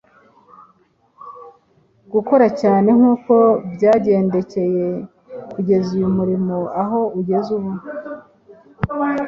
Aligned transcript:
gukora 2.13 2.45
cyane 2.61 2.89
nk’uko 2.97 3.33
byangendekeye 3.73 4.85
kugeza 5.53 5.87
uyu 5.95 6.07
umurimo 6.11 6.57
aho 6.81 6.99
ugeze 7.19 7.49
ubu. 7.57 7.71